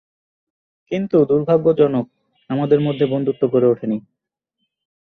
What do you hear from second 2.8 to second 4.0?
মধ্যে বন্ধুত্ব গড়ে উঠেনি।